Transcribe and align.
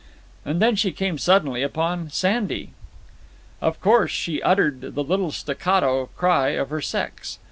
And 0.43 0.59
then 0.59 0.75
she 0.75 0.91
came 0.93 1.19
suddenly 1.19 1.61
upon 1.61 2.09
Sandy! 2.09 2.71
Of 3.61 3.79
course 3.79 4.09
she 4.09 4.41
uttered 4.41 4.81
the 4.95 5.03
little 5.03 5.29
staccato 5.29 6.07
cry 6.17 6.49
of 6.57 6.71
her 6.71 6.81
sex. 6.81 7.37